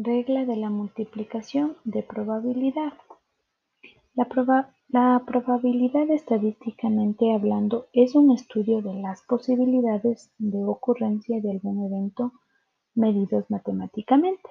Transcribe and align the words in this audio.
Regla 0.00 0.44
de 0.44 0.54
la 0.54 0.70
multiplicación 0.70 1.76
de 1.82 2.04
probabilidad. 2.04 2.92
La, 4.14 4.28
probabilidad 5.26 6.08
estadísticamente 6.10 7.34
hablando 7.34 7.88
es 7.92 8.14
un 8.14 8.30
estudio 8.30 8.80
de 8.80 8.94
las 8.94 9.22
posibilidades 9.22 10.30
de 10.38 10.62
ocurrencia 10.62 11.40
de 11.40 11.50
algún 11.50 11.84
evento 11.84 12.30
medidos 12.94 13.50
matemáticamente. 13.50 14.48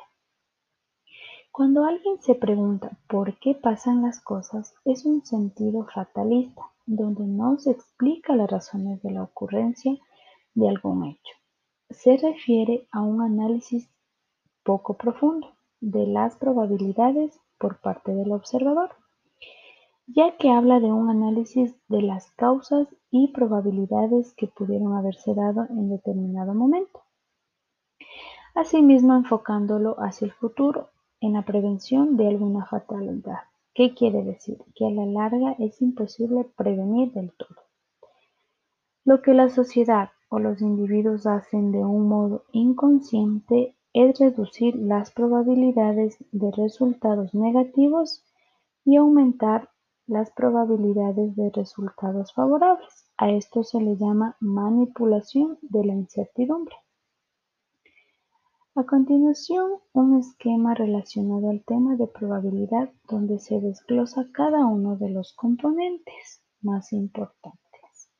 Cuando 1.53 1.85
alguien 1.85 2.21
se 2.21 2.35
pregunta 2.35 2.99
por 3.07 3.39
qué 3.39 3.55
pasan 3.55 4.01
las 4.01 4.19
cosas, 4.19 4.75
es 4.83 5.05
un 5.05 5.23
sentido 5.23 5.85
fatalista, 5.85 6.63
donde 6.85 7.23
no 7.23 7.57
se 7.57 7.71
explica 7.71 8.35
las 8.35 8.51
razones 8.51 9.01
de 9.01 9.11
la 9.11 9.23
ocurrencia 9.23 9.95
de 10.55 10.67
algún 10.67 11.05
hecho. 11.05 11.35
Se 11.89 12.17
refiere 12.17 12.85
a 12.91 13.01
un 13.01 13.21
análisis 13.21 13.89
poco 14.67 14.97
profundo 14.97 15.47
de 15.79 16.05
las 16.05 16.35
probabilidades 16.35 17.39
por 17.57 17.79
parte 17.79 18.13
del 18.13 18.33
observador, 18.33 18.89
ya 20.07 20.35
que 20.35 20.49
habla 20.49 20.81
de 20.81 20.91
un 20.91 21.09
análisis 21.09 21.73
de 21.87 22.01
las 22.01 22.31
causas 22.31 22.89
y 23.09 23.29
probabilidades 23.29 24.33
que 24.33 24.47
pudieron 24.47 24.93
haberse 24.93 25.33
dado 25.33 25.67
en 25.69 25.89
determinado 25.89 26.53
momento. 26.53 27.01
Asimismo, 28.55 29.15
enfocándolo 29.15 29.95
hacia 29.99 30.25
el 30.25 30.33
futuro 30.33 30.89
en 31.21 31.33
la 31.33 31.43
prevención 31.43 32.17
de 32.17 32.27
alguna 32.27 32.65
fatalidad. 32.65 33.43
¿Qué 33.73 33.93
quiere 33.93 34.21
decir? 34.23 34.57
Que 34.75 34.87
a 34.87 34.89
la 34.89 35.05
larga 35.05 35.55
es 35.59 35.81
imposible 35.81 36.43
prevenir 36.57 37.13
del 37.13 37.31
todo. 37.31 37.55
Lo 39.05 39.21
que 39.21 39.33
la 39.33 39.47
sociedad 39.47 40.09
o 40.27 40.39
los 40.39 40.61
individuos 40.61 41.25
hacen 41.25 41.71
de 41.71 41.85
un 41.85 42.09
modo 42.09 42.43
inconsciente 42.51 43.77
es 43.99 44.19
reducir 44.19 44.75
las 44.75 45.11
probabilidades 45.11 46.17
de 46.31 46.51
resultados 46.51 47.33
negativos 47.33 48.23
y 48.85 48.97
aumentar 48.97 49.71
las 50.05 50.29
probabilidades 50.29 51.35
de 51.35 51.49
resultados 51.49 52.31
favorables. 52.31 53.09
A 53.17 53.31
esto 53.31 53.63
se 53.63 53.81
le 53.81 53.97
llama 53.97 54.37
manipulación 54.39 55.57
de 55.63 55.83
la 55.83 55.93
incertidumbre. 55.95 56.75
A 58.75 58.83
continuación, 58.83 59.71
un 59.93 60.19
esquema 60.19 60.75
relacionado 60.75 61.49
al 61.49 61.63
tema 61.65 61.95
de 61.95 62.05
probabilidad 62.05 62.91
donde 63.09 63.39
se 63.39 63.59
desglosa 63.59 64.27
cada 64.31 64.67
uno 64.67 64.95
de 64.97 65.09
los 65.09 65.33
componentes 65.33 66.43
más 66.61 66.93
importantes. 66.93 68.11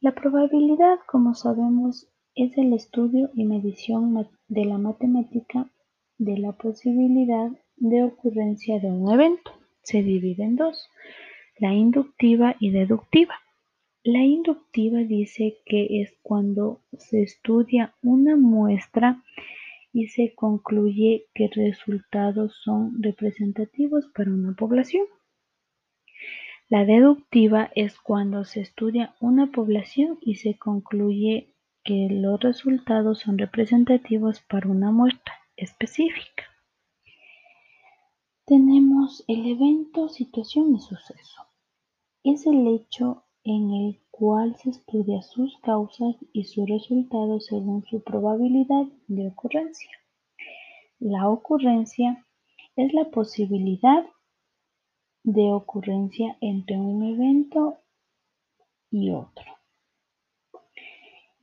La 0.00 0.12
probabilidad, 0.16 0.98
como 1.06 1.34
sabemos, 1.34 2.10
es 2.36 2.56
el 2.58 2.74
estudio 2.74 3.30
y 3.34 3.44
medición 3.44 4.28
de 4.48 4.64
la 4.66 4.76
matemática 4.76 5.70
de 6.18 6.36
la 6.36 6.52
posibilidad 6.52 7.50
de 7.76 8.04
ocurrencia 8.04 8.78
de 8.78 8.88
un 8.88 9.10
evento. 9.10 9.52
Se 9.82 10.02
divide 10.02 10.44
en 10.44 10.56
dos, 10.56 10.88
la 11.58 11.72
inductiva 11.72 12.54
y 12.60 12.70
deductiva. 12.70 13.34
La 14.04 14.22
inductiva 14.22 14.98
dice 14.98 15.56
que 15.64 16.02
es 16.02 16.14
cuando 16.22 16.82
se 16.98 17.22
estudia 17.22 17.94
una 18.02 18.36
muestra 18.36 19.22
y 19.92 20.08
se 20.08 20.34
concluye 20.34 21.28
que 21.34 21.48
resultados 21.48 22.54
son 22.62 23.02
representativos 23.02 24.08
para 24.14 24.30
una 24.30 24.54
población. 24.54 25.06
La 26.68 26.84
deductiva 26.84 27.70
es 27.74 27.98
cuando 27.98 28.44
se 28.44 28.60
estudia 28.60 29.14
una 29.20 29.50
población 29.50 30.18
y 30.20 30.34
se 30.34 30.58
concluye 30.58 31.55
que 31.86 32.08
los 32.10 32.40
resultados 32.40 33.20
son 33.20 33.38
representativos 33.38 34.40
para 34.40 34.68
una 34.68 34.90
muestra 34.90 35.34
específica. 35.56 36.44
Tenemos 38.44 39.24
el 39.28 39.46
evento, 39.46 40.08
situación 40.08 40.74
y 40.74 40.80
suceso. 40.80 41.42
Es 42.24 42.44
el 42.46 42.66
hecho 42.66 43.24
en 43.44 43.72
el 43.72 44.00
cual 44.10 44.56
se 44.56 44.70
estudia 44.70 45.22
sus 45.22 45.56
causas 45.58 46.16
y 46.32 46.44
sus 46.44 46.68
resultados 46.68 47.46
según 47.46 47.84
su 47.84 48.02
probabilidad 48.02 48.86
de 49.06 49.28
ocurrencia. 49.28 49.90
La 50.98 51.28
ocurrencia 51.28 52.26
es 52.74 52.92
la 52.94 53.10
posibilidad 53.10 54.04
de 55.22 55.52
ocurrencia 55.52 56.36
entre 56.40 56.78
un 56.78 57.04
evento 57.04 57.78
y 58.90 59.10
otro. 59.10 59.55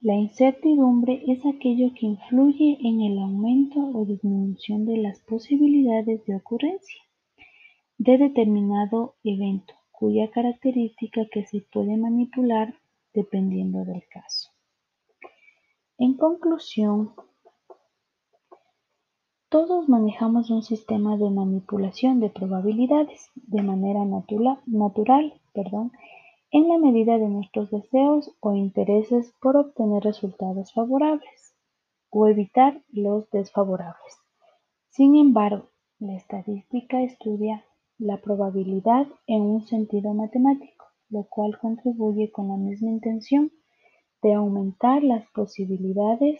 La 0.03 0.15
incertidumbre 0.15 1.23
es 1.27 1.45
aquello 1.45 1.93
que 1.97 2.05
influye 2.05 2.77
en 2.81 2.99
el 2.99 3.17
aumento 3.19 3.79
o 3.79 4.03
disminución 4.03 4.85
de 4.85 4.97
las 4.97 5.21
posibilidades 5.21 6.25
de 6.25 6.35
ocurrencia 6.35 7.01
de 7.97 8.17
determinado 8.17 9.15
evento, 9.23 9.73
cuya 9.93 10.29
característica 10.29 11.21
que 11.31 11.45
se 11.45 11.61
puede 11.61 11.95
manipular 11.95 12.75
dependiendo 13.13 13.85
del 13.85 14.03
caso. 14.09 14.49
En 15.97 16.15
conclusión, 16.15 17.13
todos 19.47 19.87
manejamos 19.87 20.49
un 20.49 20.63
sistema 20.63 21.15
de 21.15 21.29
manipulación 21.29 22.19
de 22.19 22.29
probabilidades 22.29 23.31
de 23.35 23.61
manera 23.61 24.03
natural, 24.03 25.33
perdón, 25.53 25.93
en 26.53 26.67
la 26.69 26.77
medida 26.77 27.17
de 27.17 27.27
nuestros 27.27 27.71
deseos 27.71 28.31
o 28.39 28.53
intereses 28.53 29.33
por 29.41 29.57
obtener 29.57 30.03
resultados 30.03 30.71
favorables 30.71 31.55
o 32.11 32.27
evitar 32.27 32.79
los 32.91 33.27
desfavorables. 33.31 34.19
Sin 34.89 35.15
embargo, 35.15 35.69
la 35.97 36.15
estadística 36.15 37.01
estudia 37.01 37.65
la 37.97 38.17
probabilidad 38.17 39.07
en 39.25 39.41
un 39.41 39.65
sentido 39.65 40.13
matemático, 40.13 40.85
lo 41.09 41.23
cual 41.23 41.57
contribuye 41.57 42.31
con 42.31 42.49
la 42.49 42.57
misma 42.57 42.91
intención 42.91 43.51
de 44.21 44.35
aumentar 44.35 45.03
las 45.03 45.25
posibilidades 45.31 46.39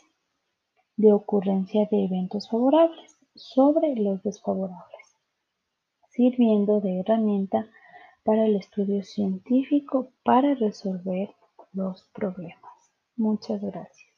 de 0.95 1.12
ocurrencia 1.12 1.88
de 1.90 2.06
eventos 2.06 2.47
favorables 2.51 3.18
sobre 3.34 3.95
los 3.95 4.22
desfavorables, 4.22 5.18
sirviendo 6.09 6.81
de 6.81 7.00
herramienta 7.00 7.68
para 8.23 8.45
el 8.45 8.56
estudio 8.56 9.03
científico 9.03 10.11
para 10.23 10.56
resolver 10.56 11.29
los 11.73 12.03
problemas. 12.13 12.91
Muchas 13.16 13.61
gracias. 13.61 14.12